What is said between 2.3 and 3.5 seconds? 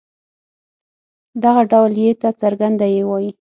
څرګنده يې وايي.